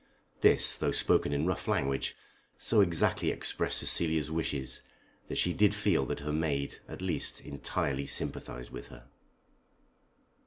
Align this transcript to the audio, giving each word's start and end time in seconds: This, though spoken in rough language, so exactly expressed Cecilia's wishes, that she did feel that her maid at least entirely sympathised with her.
This, 0.39 0.75
though 0.77 0.89
spoken 0.89 1.31
in 1.31 1.45
rough 1.45 1.67
language, 1.67 2.15
so 2.57 2.81
exactly 2.81 3.29
expressed 3.29 3.77
Cecilia's 3.77 4.31
wishes, 4.31 4.81
that 5.27 5.37
she 5.37 5.53
did 5.53 5.75
feel 5.75 6.07
that 6.07 6.21
her 6.21 6.33
maid 6.33 6.79
at 6.87 7.03
least 7.03 7.39
entirely 7.41 8.07
sympathised 8.07 8.71
with 8.71 8.87
her. 8.87 9.05